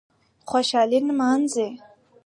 خوشالي 0.49 0.99
نمانځي 1.07 1.67